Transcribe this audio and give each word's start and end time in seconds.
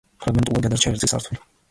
ფრაგმენტულად 0.23 0.63
გადარჩა 0.67 0.93
ერთი 0.95 1.09
სართული. 1.13 1.41